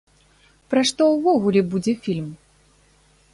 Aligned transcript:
Пра 0.73 0.81
што 0.91 1.03
ўвогуле 1.09 1.61
будзе 1.75 1.93
фільм? 2.07 2.33